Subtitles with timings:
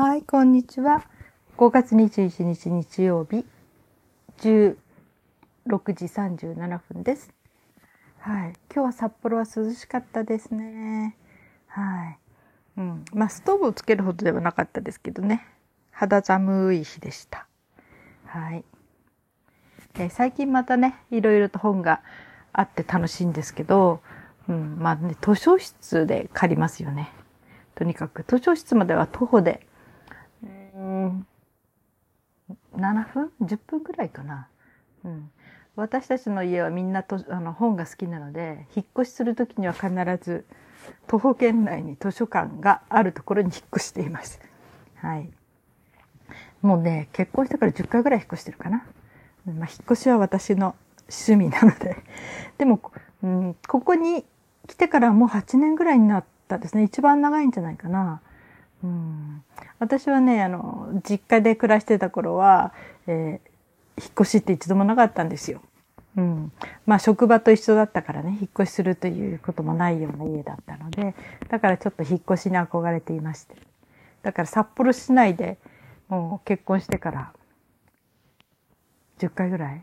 [0.00, 1.04] はい、こんにちは。
[1.56, 3.44] 5月21日日曜日、
[4.38, 4.76] 16
[5.86, 7.32] 時37分です。
[8.20, 8.52] はい。
[8.72, 11.16] 今日は札幌は涼しかったですね。
[11.66, 12.18] はい。
[12.76, 13.04] うん。
[13.12, 15.44] まあ、ストーブをつけるほどではなかったですけどね。
[15.90, 17.48] 肌寒い日でした。
[18.26, 18.64] はい。
[19.94, 22.02] えー、最近またね、いろいろと本が
[22.52, 24.00] あって楽しいんですけど、
[24.48, 27.10] うん、まあね、図書室で借りますよね。
[27.74, 29.66] とにかく、図書室までは徒歩で
[30.78, 31.26] うん
[32.78, 34.48] 7分 ?10 分くらいかな。
[35.04, 35.30] うん。
[35.76, 39.88] 私たちの家はみんなとあの本が好きなので、引っ越しするときには必
[40.20, 40.44] ず
[41.06, 44.40] 徒歩圏内に図書館があるところに引っ越しています。
[44.96, 45.28] はい。
[46.62, 48.84] もうね、結婚してから10回ぐらい引っ越してるかな。
[49.46, 50.74] まあ、引っ越しは私の
[51.08, 51.96] 趣味なので。
[52.58, 52.80] でも、
[53.22, 54.24] うん、ここに
[54.66, 56.82] 来てからもう8年ぐらいになったですね。
[56.82, 58.20] 一番長いんじゃないかな。
[58.82, 59.42] うん、
[59.78, 62.72] 私はね、あの、実家で暮らしてた頃は、
[63.06, 65.60] えー、引っ越しって一度もなかったんですよ。
[66.16, 66.52] うん。
[66.86, 71.14] まあ職場と一緒だったからね、引っ越しするということもないような家だったので、
[71.48, 73.56] だからちょっと引っ越しに憧れていまして。
[74.22, 75.58] だから札幌市内で
[76.08, 77.32] もう結婚してから
[79.18, 79.82] 10回ぐらい、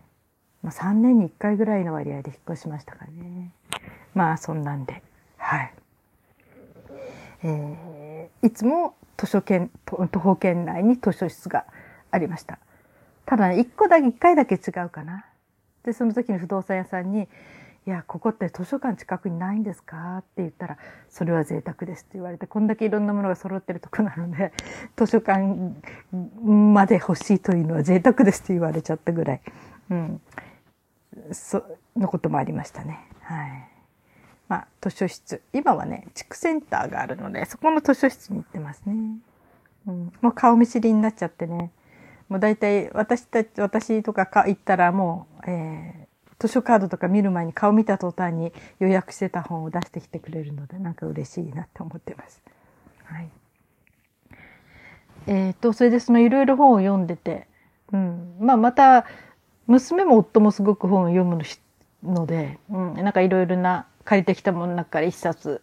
[0.62, 3.52] まあ3年に1回ぐらいの割合で引っ越しましたからね。
[4.14, 5.04] まあそんなんで、
[5.38, 5.74] はい。
[7.44, 7.95] えー
[8.44, 11.66] いつも図書券、徒歩圏内に図書室が
[12.12, 12.60] ありました。
[13.26, 15.26] ただね、一個だけ、一回だけ違うかな。
[15.84, 17.28] で、その時に不動産屋さんに、
[17.88, 20.18] いや、ここって図書館近くにないんですか？
[20.18, 20.78] って言ったら、
[21.10, 24.54] それは贅沢ですって言われて、こんだけいろんなものが揃ってるとこなので、
[24.98, 25.44] 図書館
[26.44, 29.42] まで欲しいというのは贅沢ですって言われちゃったぐらい、
[29.92, 30.22] うん、
[31.32, 31.64] そ、
[31.96, 33.08] のこともありましたね。
[33.22, 33.75] はい。
[34.48, 35.42] まあ、図書室。
[35.54, 38.94] 今はね、地区センターがあるので、そこの図書室に行ってますね。
[39.88, 41.72] うん、もう顔見知りになっちゃってね。
[42.30, 52.42] もう大体私たち、私とかか行ったらもう、えー、図書カードとか見る前に顔見た途端に予約してた本を出してきてくれるので、なんか嬉しいなって思ってます。
[53.04, 53.30] はい。
[55.28, 57.48] えっ、と、それでそのいろいろ本を読んでて、
[57.92, 58.36] うん。
[58.40, 59.06] まあまた、
[59.68, 61.40] 娘も夫もすごく本を読む
[62.04, 65.62] ので、うん、なんかいろいろな借りてきたものの中から一冊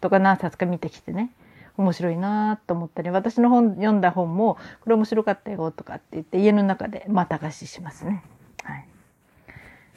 [0.00, 1.32] とか何冊か見てきてね、
[1.76, 8.22] 面白いなと思ったり、私の本、読んだ本も、これ面白かったよとかって言って、家の中でまた貸ししますね。
[8.62, 8.86] はい。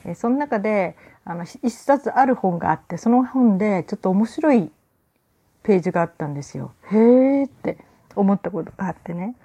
[0.06, 4.72] えその中で、あの、一冊ある本があって、その本でちょっと面白い
[5.63, 6.74] ページがあったんですよ。
[6.91, 7.78] へーって
[8.16, 9.35] 思ったことがあってね。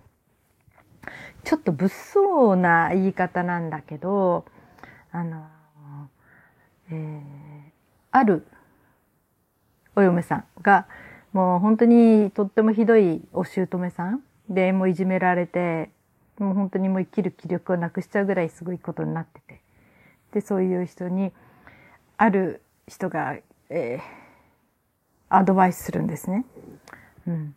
[1.44, 4.44] ちょっと物騒な言い方なんだけど、
[5.10, 5.46] あの、
[6.90, 7.69] えー
[8.10, 8.46] ある
[9.96, 10.86] お嫁さんが、
[11.32, 15.90] もう本当にとってもひどいお姑さんで、もういじめられて、
[16.38, 19.60] もう本当にもう生きる気力をなくしちゃうぐらいすごいことになってて。
[20.32, 21.32] で、そういう人に、
[22.16, 23.36] ある人が、
[23.68, 24.02] えー、
[25.28, 26.44] アドバイスするんですね。
[27.26, 27.54] うん。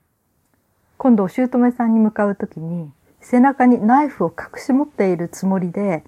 [0.98, 6.04] 今度お姑さんに向かうときに、背中にナイフを隠し持っているつもりで、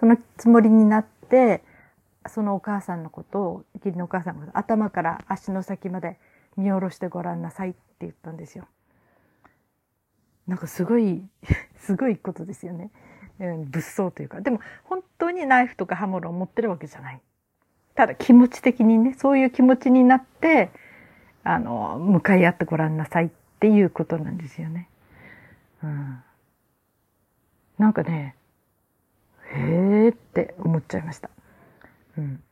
[0.00, 1.62] そのつもりになって、
[2.28, 6.18] そのお母さんのことを、義理のお母さんのこと頭から足の先まで
[6.56, 8.66] 見下ろしてごらんなさいって言ったんですよ。
[10.46, 11.24] なんかすごい、
[11.76, 12.90] すごいことですよね。
[13.38, 14.40] うん、物騒というか。
[14.40, 17.20] でも本当にナイフとか刃物を持ってるわけじゃない。
[17.94, 20.70] ただ気持ち的にね、そういう気持ちになって、
[21.44, 23.30] あの、向かい合ってごらんなさいっ
[23.60, 24.88] ていうことなんですよね。
[25.82, 26.22] うん。
[27.78, 28.36] なんかね、
[29.54, 31.30] へーって思っちゃいました。
[32.18, 32.42] うん。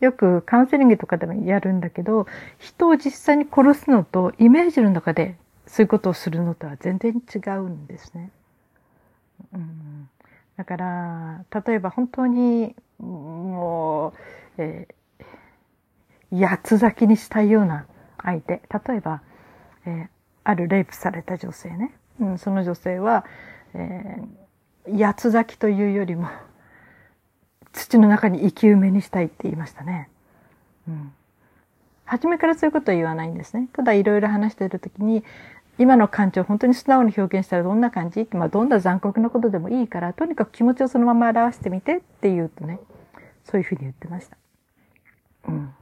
[0.00, 2.26] よくカウンセリングとかでもやるんだけど、
[2.58, 8.30] 人を実際に殺すのとイメージの中でそういうことをするのとは全然違うんですね。
[9.52, 10.08] うん、
[10.56, 14.14] だから、例えば本当にも
[14.58, 17.86] う、えー、八つ咲きにしたいような
[18.22, 18.62] 相手。
[18.88, 19.22] 例えば、
[19.86, 20.08] えー、
[20.44, 21.94] あるレイプされた女性ね。
[22.20, 23.24] うん、その女性は、
[23.74, 26.28] えー、八つ咲きというよりも、
[27.72, 30.08] 土の中に生き埋めにしたいって言いましたね。
[30.88, 31.12] うん。
[32.04, 33.68] 初めからそういうことは言わないんですね。
[33.72, 35.22] ただいろいろ話してるときに、
[35.78, 38.22] 今の感情本当に素直に表現したらどんな感じ？
[38.22, 42.80] って、まあどんな残酷なことでもいいから、とにかく気持ちをそのまま表してみてって言うとね、
[43.44, 44.36] そういうふうに言ってました。
[45.48, 45.72] うん。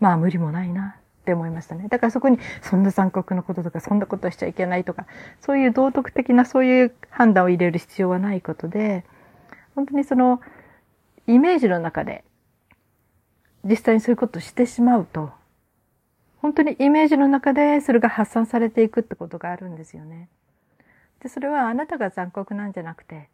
[0.00, 1.86] まあ無理もないなって思いましたね。
[1.88, 5.06] だからそこにそんな残酷なこととかそんなことしちゃいけないとか、
[5.40, 9.04] そういう道徳的なそういう判断を入れる必要はないことで、
[9.76, 10.40] 本当にその、
[11.30, 12.24] イメージの中で
[13.64, 15.30] 実際にそういうことをしてしまうと、
[16.38, 20.28] 本当にイメージの中でそれが発散されていくってことがあるんですよね。
[21.22, 23.28] で、それはあなたが残酷なんじゃなくて、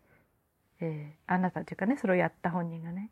[0.81, 3.11] えー、あなたというかね、それをやった本人がね、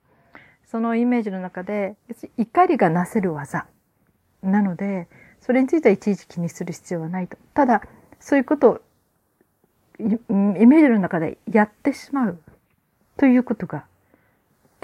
[0.67, 1.95] そのイメージの中で、
[2.37, 3.67] 怒りがなせる技。
[4.43, 5.09] なので、
[5.41, 7.39] それについてはいちいち気にする必要はないと。
[7.55, 7.83] ただ、
[8.19, 8.81] そういうことを
[10.01, 12.39] イメージの中でやってしまう
[13.17, 13.87] ということが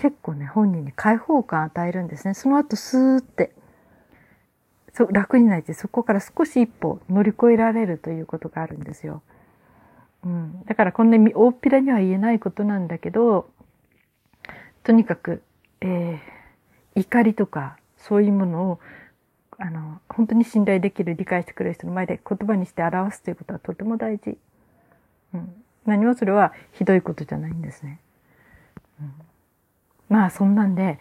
[0.01, 2.35] 結構ね、本人に解放感与えるんですね。
[2.35, 3.53] その後スーって
[4.95, 9.23] そ楽になってそこから少し一歩乗り越えられるということがあるんですよ。
[10.25, 13.51] うん、だからこんなに大っぴらには言えないことなんだけど、
[14.83, 15.43] とにかく、
[15.83, 18.81] えー、怒りとかそういうものを
[19.59, 24.39] あの、本当に信頼できる、理解してくれる人の前で言葉にして表すということはとても大事。
[25.35, 25.55] うん。
[25.85, 28.01] 何もそれはひどいことじゃないんですね。
[29.01, 29.13] うん、
[30.11, 30.99] まあ、そんなんで、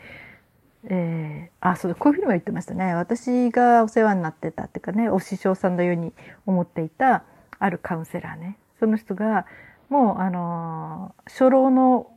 [0.86, 2.94] えー、あ、そうこういうふうにも言ってましたね。
[2.94, 6.14] 私がお世話になってたっていうかね、お師匠さんのように
[6.46, 7.24] 思っていた、
[7.58, 8.58] あるカウンセラーね。
[8.80, 9.46] その人が、
[9.90, 12.12] もう、あのー、初老の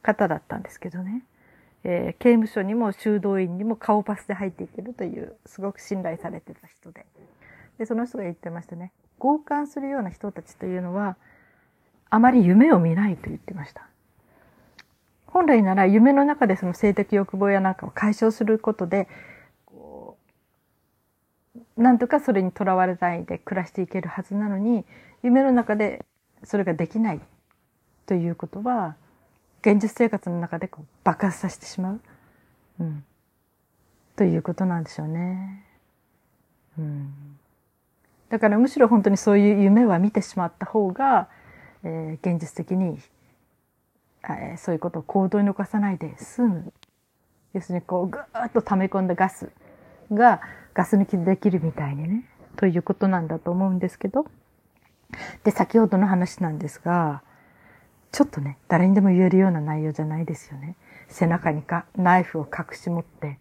[0.00, 1.24] 方だったんですけどね。
[1.84, 7.04] えー、刑務所にも修道院にも顔パスで入っていけるという、すごく信頼されてた人で。
[7.78, 8.92] で、その人が言ってましたね。
[9.18, 11.16] 強姦するような人たちというのは、
[12.08, 13.88] あまり夢を見ないと言ってました。
[15.32, 19.08] 本来なら夢の中でその性的欲望やなんかを解消することで、
[19.64, 20.18] こ
[21.76, 24.84] う、なんとかそれにとらわれないで暮らしていけるはずなのに、
[25.22, 26.04] 夢の中で
[26.44, 27.20] それができない
[28.04, 28.96] ということは、
[29.62, 32.00] 現実生活の中でこう爆発させてしまう。
[32.80, 33.04] うん。
[34.16, 35.64] ということなんでしょうね。
[36.78, 37.38] うん。
[38.28, 41.28] だからむしろ本当にそういう夢は見てしまった方が、
[41.84, 42.98] えー、現実的に、
[44.24, 46.72] えー、そういうことを行動に残さないで済む。
[47.52, 49.50] 要するにこうぐーっと溜め込んだガス
[50.10, 50.40] が
[50.74, 54.26] ガス抜きできるみたいにね、ということなんだと思うんですけど。
[55.44, 57.22] で、先ほどの話なんですが、
[58.12, 60.76] ちょっとね、誰にでも言えるような内容じゃないですよね。
[61.08, 63.38] 背中にかナイフを隠し持って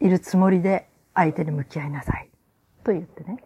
[0.00, 2.28] いるつもりで相手に向き合いなさい。
[2.84, 3.38] と言ってね。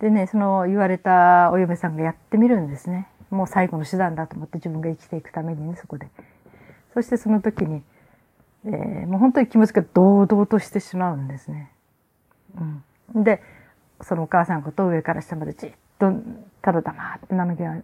[0.00, 3.08] でね、その言われたお嫁さんがやってみるんですね。
[3.30, 6.08] もう最後の手段だと思って自分が生きていくためにね、そこで。
[6.92, 7.82] そしてその時に、
[8.66, 11.72] えー、もう本当に気持ちが堂々としてしまうんですね。
[13.14, 13.24] うん。
[13.24, 13.42] で、
[14.00, 16.12] そのお母さんのことを上から下までじっと
[16.62, 17.82] ただ黙って涙を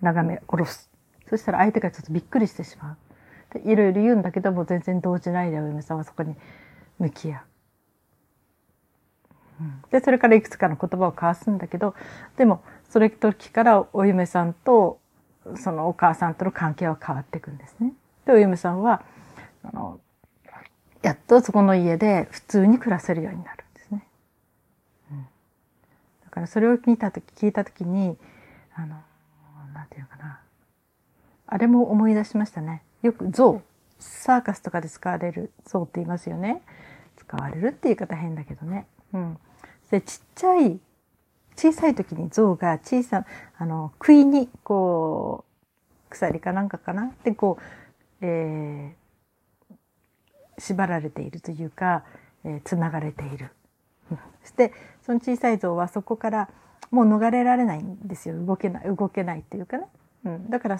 [0.00, 0.90] 眺め下ろす。
[1.28, 2.96] そしたら相手がちょっとびっくりしてしまう。
[3.54, 6.34] でいろいろ言うんだけども全然動じないでお嫁さんはそこに
[6.98, 7.40] 向き合う。
[9.60, 11.94] うんで、それからいくつかの言葉を交わすんだけど、
[12.36, 15.00] でも、それ時からお嫁さんと、
[15.56, 17.92] そのお母さんとの関係は変わっていくんですね。
[18.24, 19.02] で、お嫁さんは、
[19.62, 20.00] あの、
[21.02, 24.06] やっとそこの家で普通に暮らせるようになるんですね。
[25.10, 25.26] うん、
[26.24, 26.30] だ。
[26.30, 28.16] からそれを聞いた時聞いた時に
[28.74, 28.96] あの
[29.72, 30.40] なんていうのかな
[31.46, 33.62] あれも思い出しましたねよく象
[33.98, 36.62] サーカスとかで使われる象って言いますよね
[37.16, 39.38] 使われるって言い方変だけどねうん
[39.90, 40.80] でちっちゃい
[41.56, 43.24] 小さい時に象が小さ
[43.58, 52.04] あの杭にこう鎖かなんかかなでこう、えー、縛られているというか、
[52.44, 53.50] えー、繋がれている。
[54.08, 54.16] そ
[54.48, 54.72] して
[55.02, 56.48] その小さい像はそこから
[56.90, 58.44] もう逃れられないんですよ。
[58.44, 59.86] 動けない動けないっていうかね、
[60.24, 60.78] うん、だから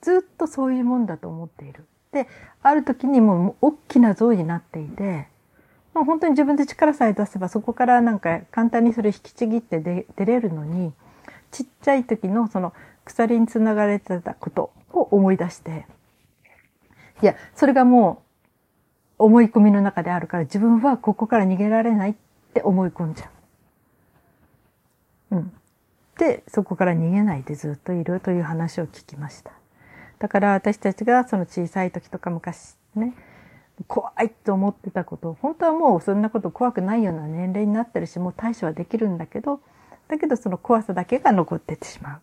[0.00, 1.86] ずっとそういうもんだと思っている。
[2.12, 2.28] で
[2.62, 5.28] ある時にもう大きな像になっていて
[5.94, 10.92] もう本当に自分で力さえ出せばそこからなんか簡単にそれ引きちぎって出れるのに
[11.50, 12.72] ちっちゃい時のその
[13.04, 15.86] 鎖につながれてたことを思い出して
[17.22, 18.22] いやそれがも
[19.18, 22.14] う思い込みの中であるから自分はここから逃げられないっ
[22.52, 23.30] て思い込んじゃ
[25.30, 25.36] う。
[25.36, 25.52] うん。
[26.18, 29.52] で、そこから逃げないでずっといるという話を聞きました。
[30.18, 33.14] だから私たちがその小さい時とか昔ね、
[33.88, 39.60] 怖いと思ってたこと、本当はもうそんなこと怖くないような年齢になってるし、もう対処はできるんだけど、
[40.08, 42.20] だけどその怖さだけが残っててしまう。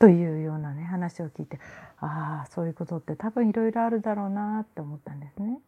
[0.00, 1.60] というようなね、話を聞いて、
[2.00, 5.58] ああ、そういうことって多分いろいろあるだろうなって思ったんですね。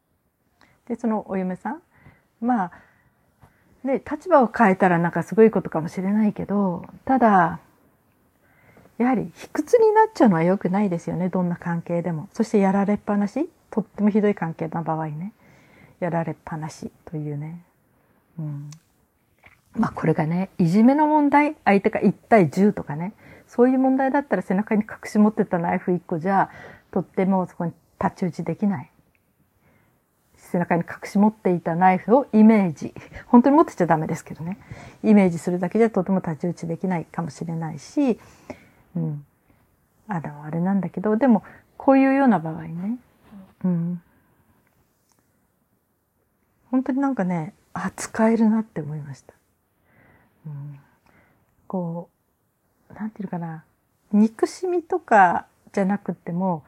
[0.88, 1.82] で、そのお嫁さん、
[2.40, 2.72] まあ、
[3.84, 7.60] で、立場を変えたらなんかすごいことかもしれないけど、ただ、
[8.98, 11.28] やはり卑屈になっちゃうのは良くないですよね。
[11.28, 12.28] どんな関係でも。
[12.32, 15.32] そしてやられっぱなしとってもひどい関係な場合ね。
[15.98, 17.64] やられっぱなしというね。
[18.38, 18.70] うん。
[19.74, 23.14] まあこれがね、いじめの問題、相手が1対10とかね。
[23.46, 26.50] そういう問題だったら背中に隠し持ってたナイフ1個じゃ、
[26.90, 28.90] とってもそこに太刀打ちできない。
[30.36, 32.94] 背中に隠し持っていたナイフをイメージ。
[33.26, 34.58] 本当に持ってちゃダメですけどね。
[35.02, 38.20] イメージするだけじゃとても太刀打ちできないかもしれないし、
[38.94, 39.24] うん。
[40.08, 41.42] あ、でもあれなんだけど、でも、
[41.78, 42.98] こういうような場合ね。
[46.70, 49.34] 本当になんかね、あ、使えるなって思いました。
[50.46, 50.78] うん、
[51.66, 52.08] こ
[52.90, 53.64] う、なんていうかな。
[54.12, 56.64] 憎しみとかじゃなくても、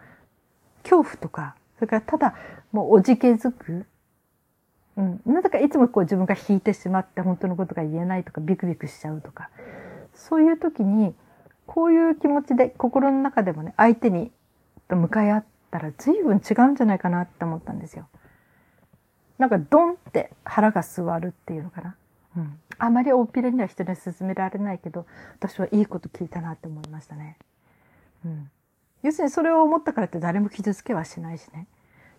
[0.83, 2.35] 恐怖とか、それからただ、
[2.73, 3.87] もうおじけづく。
[4.97, 5.21] うん。
[5.27, 9.51] なぜかいつもこう自分が引いてしまって本当のことが言えないとか、ビクビクしちゃうとか。
[10.15, 11.15] そういう時に、
[11.67, 14.31] こういう気持ちで心の中でもね、相手に
[14.89, 18.07] と向かい合ったら随分違うんじゃないかなって思ったんですよ。
[19.39, 21.97] なんかドンって腹が座るっていうのかな。
[22.37, 22.61] うん。
[22.79, 25.05] あまり大っぴらには人に勧められないけど、
[25.41, 27.37] 私はいいこと聞いたなって思いましたね。
[28.25, 28.49] うん。
[29.03, 31.67] 要するにそれを思ったからって誰も傷つけはしないしね。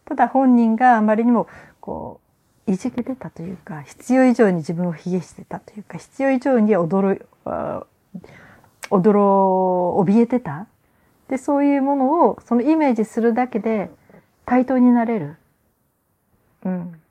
[0.04, 1.48] ただ本人があまりにも、
[1.80, 2.20] こ
[2.68, 7.26] う、いじけてたというか、必要以上に自分を卑下してたというか、必要以上に驚、
[8.90, 10.68] 驚、怯えてた。
[11.30, 13.90] で、そういうものを、そのイメージするだけで、
[14.46, 15.38] 対等になれる。
[16.64, 17.02] うん。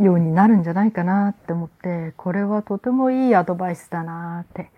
[0.00, 4.70] ようになるんじゃないかなって思って、これはとてもいいアドバイスだなって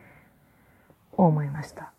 [1.12, 1.92] 思いました。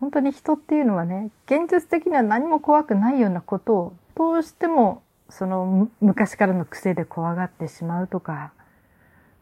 [0.00, 8.52] 本当に人っていうのはね、現実的には何も怖くないようなことを、どうしてもその昔からの癖で怖がってしまうとか、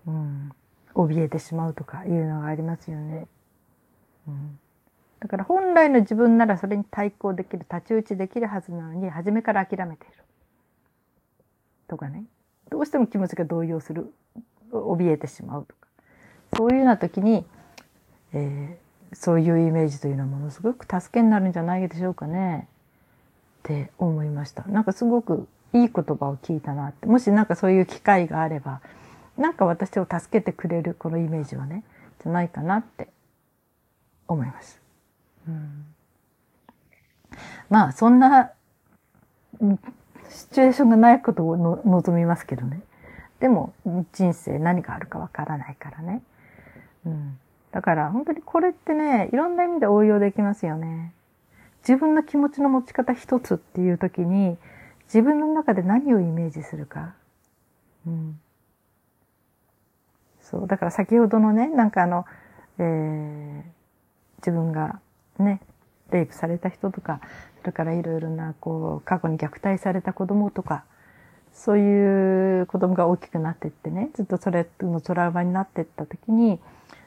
[0.06, 0.52] うん、
[0.94, 3.26] 怯えてしまうとかいうのがありますよね。
[4.28, 4.58] うん、
[5.20, 10.16] だから本来の自分ならそれに対抗できる、太刀打ちできるはずなのに、初めから諦めている。
[11.88, 12.24] とかね。
[12.70, 14.12] どうしても気持ちが動揺する。
[14.72, 15.88] 怯えてしまうとか。
[16.56, 17.44] そういうような時に、
[18.32, 22.68] えー、そういうイメージというのはものすごく助けになるんじゃないでしょうかね。
[23.60, 24.64] って思いました。
[24.64, 27.06] なんかすごくいい言葉を聞いたなって。
[27.06, 28.80] もしなんかそういう機会があれば、
[29.36, 31.84] なんか私を助けてくれるこのイメージはね、
[32.22, 33.08] じゃないかなって
[34.28, 34.80] 思います。
[35.46, 35.86] うん、
[37.68, 38.52] まあ、そんな、
[40.28, 42.80] シチュエーションがないことを望みますけどね。
[43.40, 43.74] でも、
[44.12, 46.22] 人生何があるかわからないからね。
[47.04, 47.38] うん。
[47.72, 51.12] だから本当にこれってね、いろんな意味で応用できますよね。
[51.86, 54.56] 自分の気持ちの持ち方一つっていう時に、
[55.04, 57.14] 自分の中で何をイメージするか。
[58.06, 58.40] うん。
[60.50, 60.66] そう。
[60.66, 62.24] だから先ほどのね、なんかあの、
[62.78, 63.62] えー、
[64.38, 65.00] 自分が
[65.38, 65.60] ね、
[66.10, 67.20] レイプされた人とか、
[67.60, 70.84] それからいろいろな、こう、過去に虐待された子供とか、
[71.52, 76.60] そういう子供が大きくなってってね、ずっとそれのトラウマになってった時に、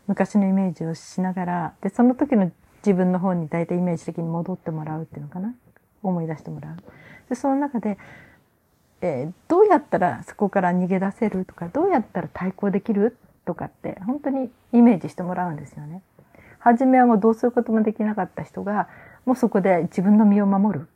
[0.07, 2.51] 昔のイメージをしながら、で、その時の
[2.83, 5.53] 自分の方に大体イメージ的に戻ってもらうっていうのかな？
[6.01, 6.77] 思い出してもらう。
[7.29, 7.97] で、その中で、
[9.01, 13.17] えー、どうやったらそこから逃げ出せるとか、どうやったら対抗できる
[13.49, 16.03] とかって、本当にイメージしてもらうんですよね。
[16.59, 18.87] 初めはもうどうすることもできなかった人が、
[19.25, 20.87] もうそこで自分の身を守る。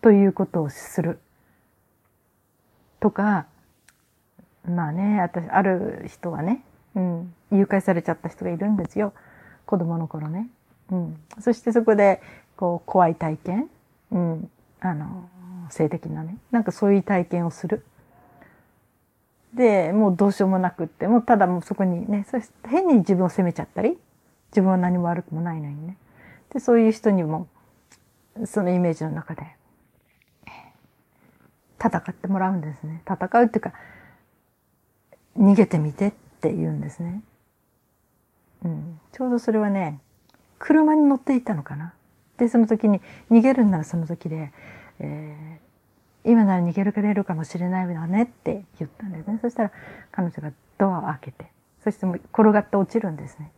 [0.00, 1.20] ということをする。
[2.98, 3.46] とか、
[4.68, 6.64] まあね、私、ある人はね、
[6.96, 9.12] うん、誘拐されちゃった人がいるんですよ。
[9.66, 10.48] 子供の頃ね。
[10.90, 11.16] うん。
[11.38, 12.20] そしてそこで、
[12.56, 13.70] こう、怖い体験。
[14.10, 14.50] うん。
[14.80, 15.28] あの、
[15.70, 16.38] 性的なね。
[16.50, 17.84] なんかそういう体験をする。
[19.56, 23.98] で、もうどうしようもなくって、もうただもうそこにね、そして変に自分を責めちゃったり、
[24.50, 25.96] 自分は何も悪くもないのにね。
[26.52, 27.48] で、そういう人にも、
[28.44, 29.42] そのイメージの中で、
[31.82, 33.02] 戦ってもらうんですね。
[33.06, 33.72] 戦うっていうか、
[35.38, 37.22] 逃げてみてって言うんですね。
[38.64, 39.00] うん。
[39.12, 40.00] ちょうどそれはね、
[40.58, 41.94] 車に乗っていたのかな。
[42.36, 44.52] で、その時に逃げるんならその時で、
[44.98, 45.65] えー、
[46.26, 49.38] 今なら逃げられるかもしれないわねって言ったんですね。
[49.40, 49.72] そしたら
[50.10, 51.46] 彼女がドアを開けて、
[51.82, 53.52] そしてもう転がって落ちるんですね。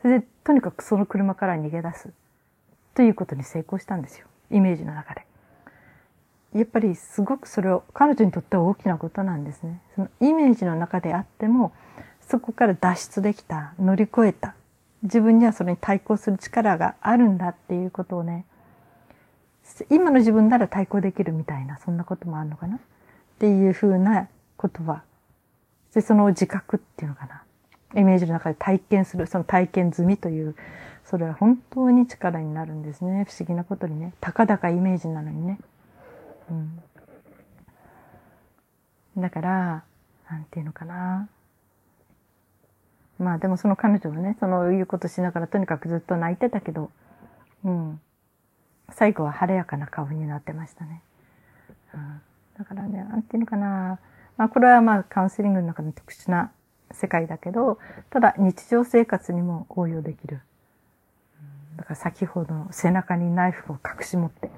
[0.00, 2.10] それで、とにかくその車から逃げ出す。
[2.94, 4.26] ということに成功したんですよ。
[4.50, 5.26] イメージの中で。
[6.54, 9.82] やっぱりすごくそれを、彼女にとっては大きなことなんですね。
[9.96, 11.72] そのイメージの中であっても、
[12.20, 14.54] そこから脱出できた、乗り越えた。
[15.02, 18.44] 自分にはそれに対抗する力があるんだっていうことをね、
[19.90, 22.76] 今の自分なら対抗できるみたいな、そんなこともあるのかな？
[22.76, 22.78] っ
[23.38, 25.02] ていうふうなことは、
[25.92, 27.42] で、その自覚っていうのかな？
[28.00, 30.54] イメージの中で体験する、その体験済みという、
[31.04, 33.26] それは本当に力になるんですね。
[33.28, 34.12] 不思議なことにね。
[34.20, 35.58] たかだかイメージなのにね。
[36.50, 36.82] うん。
[39.18, 39.84] だから、
[40.30, 41.28] なんていうのかな？
[43.18, 46.90] まあでもその彼女はね、そのいうことしながらとにかくずっと泣いてたけど、
[47.64, 48.00] うん。
[48.90, 51.02] 最後は晴れやかな顔になってましたね。
[51.94, 52.20] うん、
[52.58, 53.98] だからね、なんていうのかな。
[54.36, 56.52] まあこれはまあカウンセリングの中の特殊な
[56.92, 57.78] 世界だけど、
[58.10, 60.40] ただ日常生活にも応用できる。
[61.76, 64.50] だから先ほど背中にナイフを隠し持って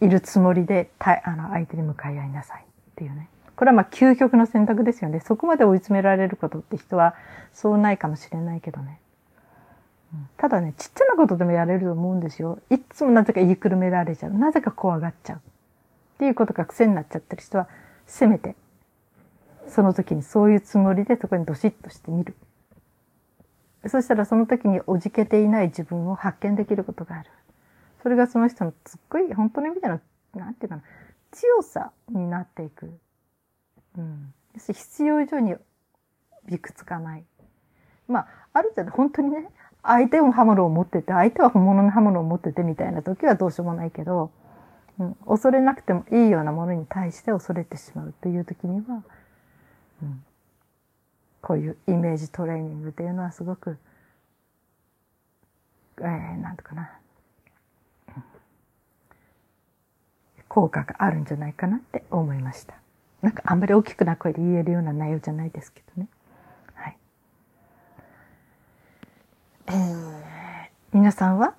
[0.00, 2.64] いるつもりでたあの相手に向かい合いなさいっ
[2.96, 3.28] ていうね。
[3.56, 5.20] これはまあ究極の選択ですよね。
[5.20, 7.14] そこまで追い詰められることって人は
[7.52, 8.98] そうないかもしれないけどね。
[10.36, 12.58] ただね、ちっちゃなことでもやれると思うんですよ。
[12.70, 14.32] いつもなぜか言いくるめられちゃう。
[14.32, 15.36] なぜか怖がっちゃう。
[15.36, 15.40] っ
[16.18, 17.68] ていうことが癖になっちゃってる人は、
[18.06, 18.56] せめて、
[19.68, 22.34] その時にそういうつもりでそこにドシッとしてみる。
[23.86, 27.30] そしたらその時におじけていない自分を発見できることがある。
[28.02, 30.00] それがその人のすっごい、本当の意味での、
[30.34, 30.82] なんていうかな、
[31.32, 32.92] 強さになっていく。
[33.98, 34.32] うん。
[34.56, 35.54] 必要以上に
[36.46, 37.24] びくつかない。
[38.06, 39.48] まあ、ある程度本当にね、
[39.84, 44.30] 相手も刃物を持ってて、相手は本物の刃物を持っててみたいな時はどうしようもないけど、
[44.98, 49.02] うん、恐れなくてもいいようなものに対して恐れてしまうという時には、
[50.02, 50.24] うん、
[51.42, 53.78] こういうイメージトレーニングっていうのはすごく、
[56.00, 56.98] えー、なんとかな、
[60.48, 62.74] 効果があるんじゃないかなって思いました。
[63.22, 66.08] なんかあんまり大きくな声で言えるような内容じゃないですけどね。
[66.74, 66.96] はい。
[69.66, 71.54] えー、皆さんは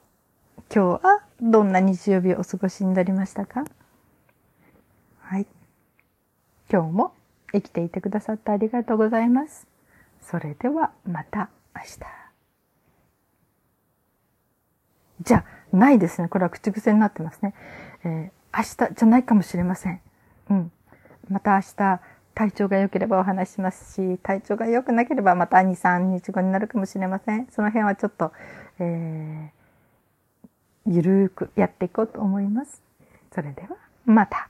[0.74, 3.66] 今日はどんな日曜日をお過ごしになりましたか？
[5.22, 5.48] はい。
[6.72, 7.14] 今日も
[7.52, 9.68] 生きていてくださってありがとうございます。
[10.22, 12.00] それではまた明日。
[15.22, 15.44] じゃ
[15.74, 16.28] ないですね。
[16.28, 17.56] これは口癖になってますね。
[18.04, 20.02] えー、明日じゃないかもしれません。
[20.52, 20.72] うん。
[21.30, 22.02] また明日、
[22.36, 27.48] 体調が良ければお話しますし、体調が良くなければまた2、3日後になるかもしれません。
[27.50, 28.34] その辺はちょっと、
[28.80, 32.84] えー、ゆるーくやっていこうと思います。
[33.34, 33.70] それでは、
[34.06, 34.50] また。